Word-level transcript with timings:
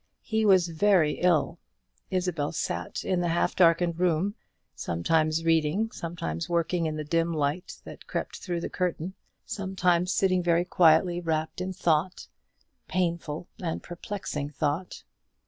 He 0.23 0.47
was 0.47 0.67
very 0.69 1.19
ill. 1.19 1.59
Isabel 2.09 2.53
sat 2.53 3.05
in 3.05 3.21
the 3.21 3.27
half 3.27 3.55
darkened 3.55 3.99
room, 3.99 4.33
sometimes 4.73 5.45
reading, 5.45 5.91
sometimes 5.91 6.49
working 6.49 6.87
in 6.87 6.95
the 6.95 7.03
dim 7.03 7.31
light 7.31 7.77
that 7.83 8.07
crept 8.07 8.37
through 8.39 8.61
the 8.61 8.67
curtain, 8.69 9.13
sometimes 9.45 10.11
sitting 10.11 10.41
very 10.41 10.65
quietly 10.65 11.21
wrapt 11.21 11.61
in 11.61 11.71
thought 11.71 12.25
painful 12.87 13.47
and 13.61 13.83
perplexing 13.83 14.49
thought. 14.49 15.03